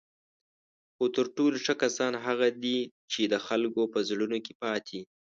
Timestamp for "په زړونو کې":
3.93-4.53